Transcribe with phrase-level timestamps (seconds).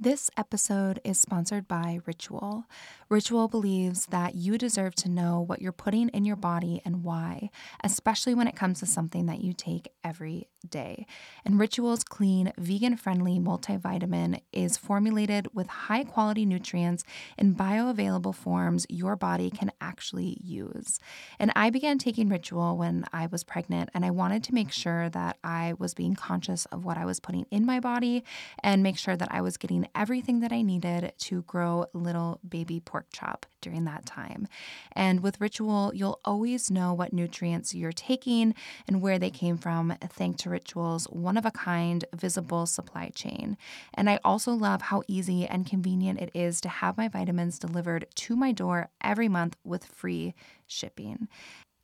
[0.00, 2.66] This episode is sponsored by Ritual.
[3.08, 7.50] Ritual believes that you deserve to know what you're putting in your body and why,
[7.82, 11.06] especially when it comes to something that you take every day.
[11.44, 17.04] And Ritual's clean, vegan friendly multivitamin is formulated with high quality nutrients
[17.36, 20.98] in bioavailable forms your body can actually use.
[21.38, 25.08] And I began taking Ritual when I was pregnant, and I wanted to make sure
[25.10, 28.24] that I was being conscious of what I was putting in my body
[28.62, 32.80] and make sure that I was getting everything that I needed to grow little baby
[32.80, 34.46] pork chop during that time.
[34.92, 38.54] And with Ritual, you'll always know what nutrients you're taking
[38.86, 43.56] and where they came from, thanks to Ritual's one of a kind visible supply chain.
[43.94, 48.06] And I also love how easy and convenient it is to have my vitamins delivered
[48.16, 50.34] to my door every month with free
[50.66, 51.28] shipping.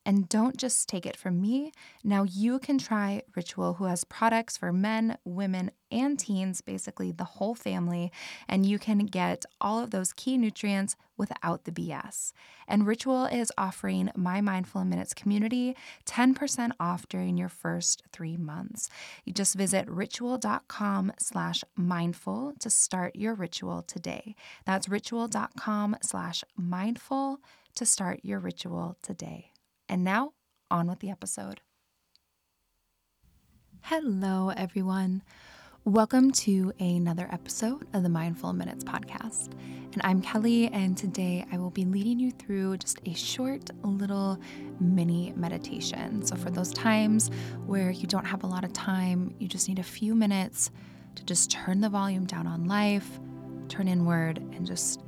[0.06, 1.72] And don't just take it from me.
[2.02, 7.24] Now you can try Ritual, who has products for men, women, and teens, basically the
[7.24, 8.12] whole family.
[8.48, 12.32] And you can get all of those key nutrients without the BS.
[12.66, 18.90] And Ritual is offering my Mindful Minutes community 10% off during your first three months.
[19.24, 24.34] You just visit ritual.com slash mindful to start your ritual today.
[24.66, 27.40] That's ritual.com slash mindful
[27.76, 29.53] to start your ritual today.
[29.88, 30.32] And now,
[30.70, 31.60] on with the episode.
[33.82, 35.22] Hello, everyone.
[35.84, 39.52] Welcome to another episode of the Mindful Minutes podcast.
[39.92, 44.38] And I'm Kelly, and today I will be leading you through just a short little
[44.80, 46.24] mini meditation.
[46.24, 47.30] So, for those times
[47.66, 50.70] where you don't have a lot of time, you just need a few minutes
[51.16, 53.20] to just turn the volume down on life,
[53.68, 55.02] turn inward, and just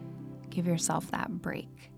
[0.50, 1.90] give yourself that break.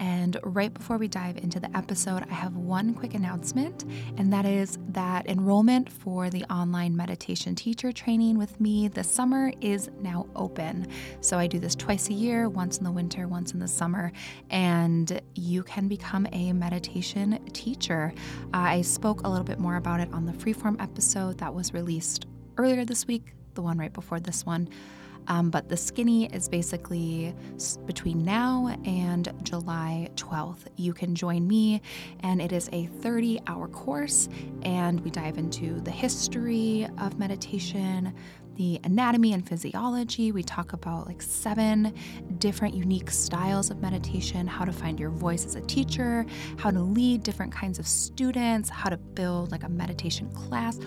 [0.00, 3.84] And right before we dive into the episode, I have one quick announcement,
[4.16, 9.52] and that is that enrollment for the online meditation teacher training with me this summer
[9.60, 10.86] is now open.
[11.20, 14.12] So I do this twice a year, once in the winter, once in the summer,
[14.50, 18.12] and you can become a meditation teacher.
[18.54, 22.26] I spoke a little bit more about it on the freeform episode that was released
[22.56, 24.68] earlier this week, the one right before this one.
[25.28, 27.34] Um, but the skinny is basically
[27.86, 30.66] between now and July 12th.
[30.76, 31.82] You can join me,
[32.20, 34.28] and it is a 30 hour course,
[34.62, 38.14] and we dive into the history of meditation,
[38.56, 40.32] the anatomy and physiology.
[40.32, 41.94] We talk about like seven
[42.38, 46.80] different unique styles of meditation, how to find your voice as a teacher, how to
[46.80, 50.78] lead different kinds of students, how to build like a meditation class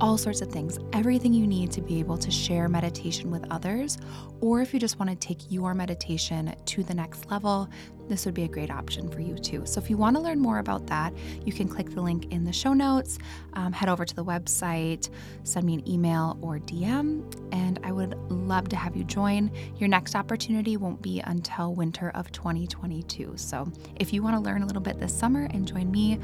[0.00, 3.98] all sorts of things, everything you need to be able to share meditation with others.
[4.40, 7.68] Or if you just want to take your meditation to the next level,
[8.08, 9.66] this would be a great option for you too.
[9.66, 11.12] So, if you want to learn more about that,
[11.44, 13.18] you can click the link in the show notes,
[13.52, 15.10] um, head over to the website,
[15.42, 17.22] send me an email or DM,
[17.52, 19.50] and I would love to have you join.
[19.76, 23.34] Your next opportunity won't be until winter of 2022.
[23.36, 26.18] So, if you want to learn a little bit this summer and join me,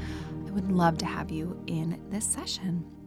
[0.47, 3.04] I would love to have you in this session.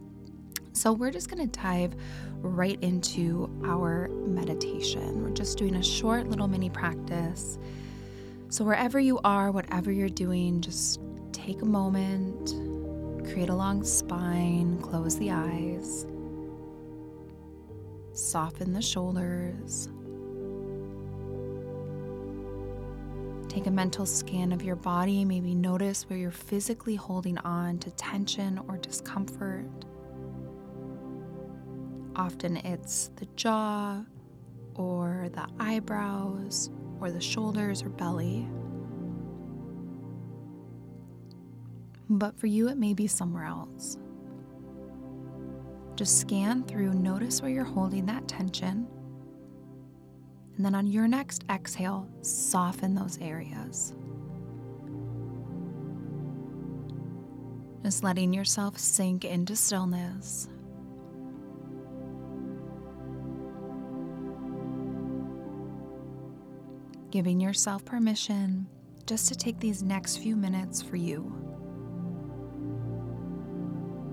[0.79, 1.93] So, we're just going to dive
[2.37, 5.21] right into our meditation.
[5.21, 7.59] We're just doing a short little mini practice.
[8.47, 11.01] So, wherever you are, whatever you're doing, just
[11.33, 12.51] take a moment,
[13.25, 16.07] create a long spine, close the eyes,
[18.13, 19.89] soften the shoulders.
[23.49, 27.91] Take a mental scan of your body, maybe notice where you're physically holding on to
[27.91, 29.65] tension or discomfort.
[32.15, 34.03] Often it's the jaw
[34.75, 38.47] or the eyebrows or the shoulders or belly.
[42.09, 43.97] But for you, it may be somewhere else.
[45.95, 48.87] Just scan through, notice where you're holding that tension.
[50.55, 53.93] And then on your next exhale, soften those areas.
[57.83, 60.49] Just letting yourself sink into stillness.
[67.11, 68.67] Giving yourself permission
[69.05, 71.33] just to take these next few minutes for you.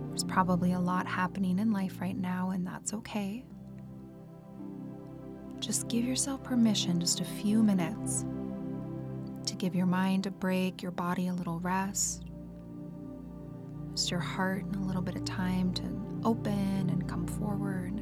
[0.09, 3.45] There's probably a lot happening in life right now, and that's okay.
[5.59, 8.25] Just give yourself permission, just a few minutes,
[9.45, 12.25] to give your mind a break, your body a little rest,
[13.95, 15.83] just your heart and a little bit of time to
[16.25, 17.96] open and come forward.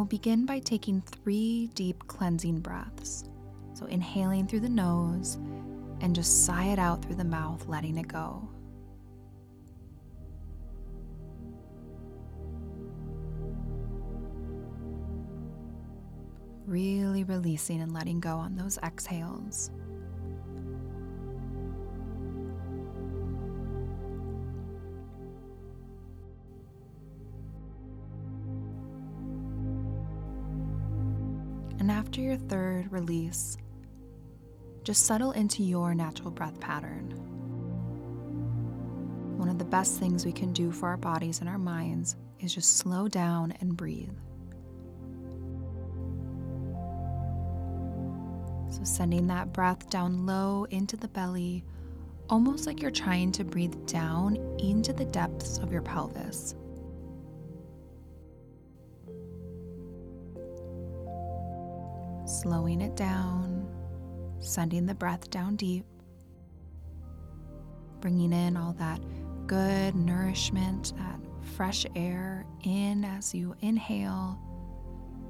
[0.00, 3.24] We'll begin by taking three deep cleansing breaths.
[3.74, 5.34] So, inhaling through the nose
[6.00, 8.48] and just sigh it out through the mouth, letting it go.
[16.64, 19.70] Really releasing and letting go on those exhales.
[31.80, 33.56] And after your third release,
[34.84, 37.10] just settle into your natural breath pattern.
[39.38, 42.54] One of the best things we can do for our bodies and our minds is
[42.54, 44.12] just slow down and breathe.
[48.68, 51.64] So, sending that breath down low into the belly,
[52.28, 56.54] almost like you're trying to breathe down into the depths of your pelvis.
[62.40, 63.68] Slowing it down,
[64.40, 65.84] sending the breath down deep,
[68.00, 68.98] bringing in all that
[69.46, 71.20] good nourishment, that
[71.54, 74.40] fresh air in as you inhale,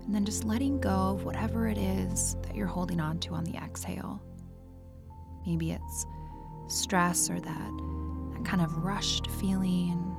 [0.04, 3.42] and then just letting go of whatever it is that you're holding on to on
[3.42, 4.22] the exhale.
[5.44, 6.06] Maybe it's
[6.68, 7.72] stress or that,
[8.34, 10.14] that kind of rushed feeling,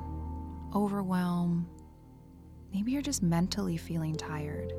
[0.76, 1.70] overwhelm.
[2.74, 4.74] Maybe you're just mentally feeling tired.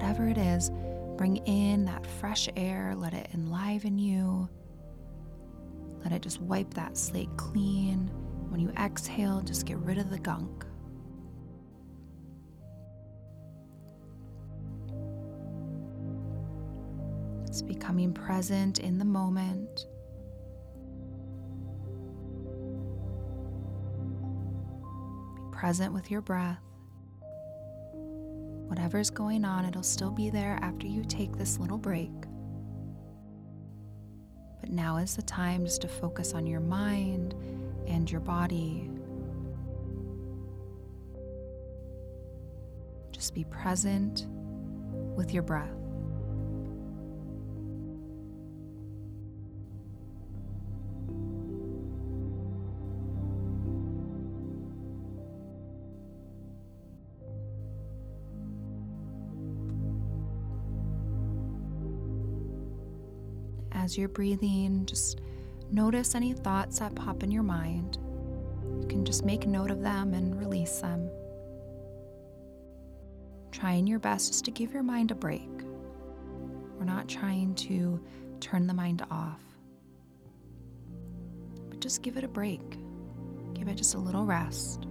[0.00, 0.70] Whatever it is,
[1.16, 4.48] bring in that fresh air, let it enliven you.
[6.04, 8.08] Let it just wipe that slate clean.
[8.48, 10.64] When you exhale, just get rid of the gunk.
[17.48, 19.88] It's becoming present in the moment.
[25.34, 26.67] Be present with your breath.
[28.68, 32.12] Whatever's going on, it'll still be there after you take this little break.
[34.60, 37.34] But now is the time just to focus on your mind
[37.86, 38.90] and your body.
[43.10, 44.26] Just be present
[45.16, 45.87] with your breath.
[63.98, 65.20] As you're breathing, just
[65.72, 67.98] notice any thoughts that pop in your mind.
[68.80, 71.10] You can just make note of them and release them.
[73.50, 75.50] Trying your best just to give your mind a break.
[76.78, 78.00] We're not trying to
[78.38, 79.42] turn the mind off,
[81.68, 82.78] but just give it a break.
[83.52, 84.86] Give it just a little rest.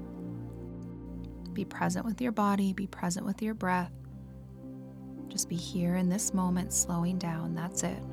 [1.53, 3.93] Be present with your body, be present with your breath.
[5.29, 7.55] Just be here in this moment, slowing down.
[7.55, 8.03] That's it.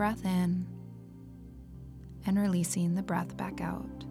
[0.00, 0.66] Breath in
[2.24, 4.06] and releasing the breath back out.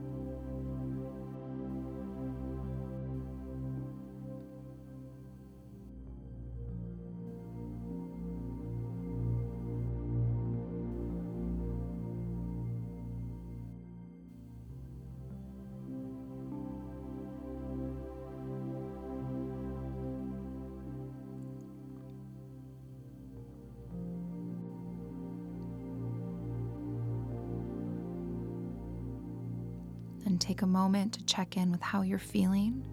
[30.50, 32.84] Take a moment to check in with how you're feeling,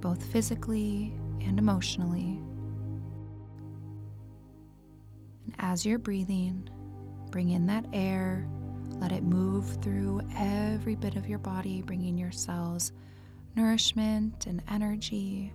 [0.00, 2.40] both physically and emotionally.
[5.44, 6.68] And as you're breathing,
[7.30, 8.44] bring in that air,
[8.94, 12.90] let it move through every bit of your body, bringing your cells
[13.54, 15.52] nourishment and energy.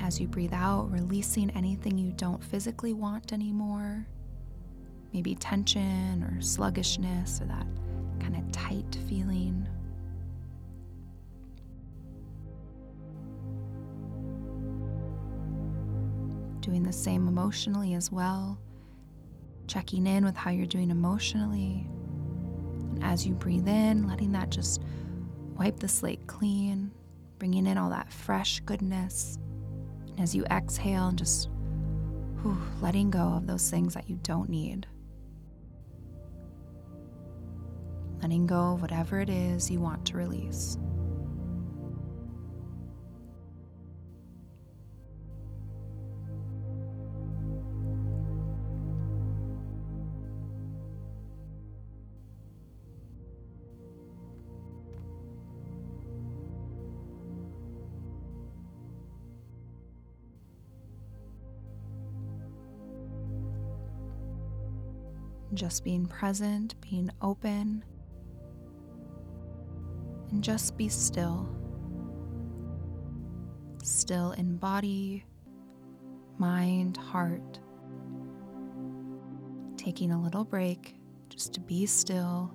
[0.00, 4.06] As you breathe out, releasing anything you don't physically want anymore,
[5.14, 7.66] maybe tension or sluggishness or that
[8.62, 9.66] tight feeling.
[16.60, 18.58] Doing the same emotionally as well,
[19.66, 21.88] checking in with how you're doing emotionally.
[22.92, 24.80] And as you breathe in, letting that just
[25.58, 26.92] wipe the slate clean,
[27.38, 29.38] bringing in all that fresh goodness.
[30.10, 31.48] And as you exhale, and just
[32.42, 34.86] Whew, letting go of those things that you don't need.
[38.22, 40.78] Letting go of whatever it is you want to release.
[65.54, 67.84] just being present, being open,
[70.42, 71.48] just be still.
[73.82, 75.24] Still in body,
[76.36, 77.60] mind, heart.
[79.76, 80.96] Taking a little break
[81.28, 82.52] just to be still,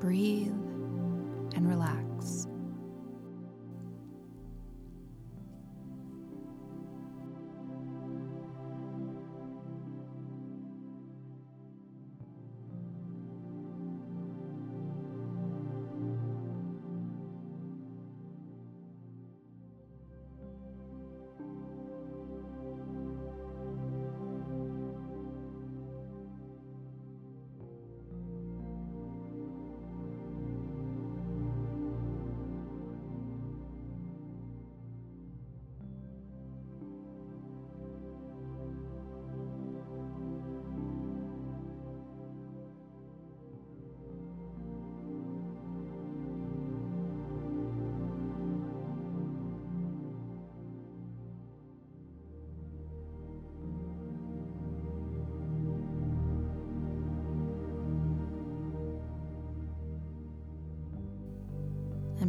[0.00, 0.52] breathe,
[1.54, 2.46] and relax.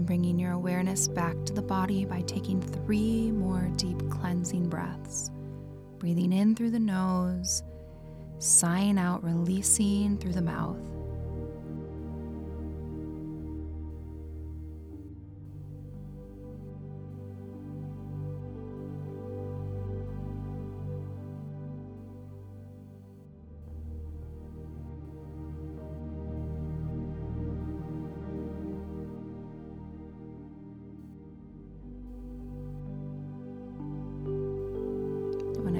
[0.09, 5.29] Bringing your awareness back to the body by taking three more deep cleansing breaths.
[5.99, 7.61] Breathing in through the nose,
[8.39, 10.79] sighing out, releasing through the mouth.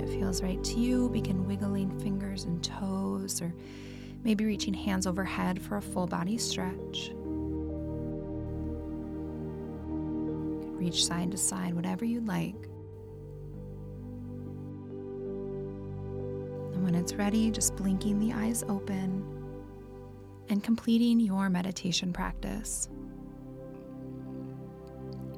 [0.07, 3.53] Feels right to you, begin wiggling fingers and toes, or
[4.23, 7.11] maybe reaching hands overhead for a full body stretch.
[10.79, 12.55] reach side to side, whatever you'd like.
[16.73, 19.23] And when it's ready, just blinking the eyes open
[20.47, 22.89] and completing your meditation practice.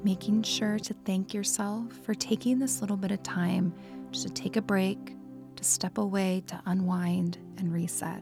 [0.04, 3.74] Making sure to thank yourself for taking this little bit of time
[4.12, 5.16] to take a break,
[5.56, 8.22] to step away, to unwind and reset.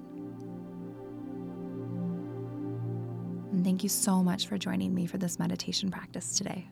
[3.52, 6.70] And thank you so much for joining me for this meditation practice today.